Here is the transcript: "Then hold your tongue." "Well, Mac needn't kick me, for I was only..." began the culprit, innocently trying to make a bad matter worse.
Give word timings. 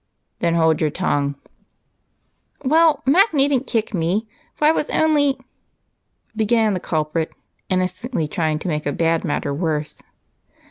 "Then 0.39 0.55
hold 0.55 0.81
your 0.81 0.89
tongue." 0.89 1.35
"Well, 2.65 3.03
Mac 3.05 3.35
needn't 3.35 3.67
kick 3.67 3.93
me, 3.93 4.27
for 4.55 4.65
I 4.65 4.71
was 4.71 4.89
only..." 4.89 5.37
began 6.35 6.73
the 6.73 6.79
culprit, 6.79 7.31
innocently 7.69 8.27
trying 8.27 8.57
to 8.57 8.67
make 8.67 8.87
a 8.87 8.93
bad 8.93 9.23
matter 9.23 9.53
worse. 9.53 10.01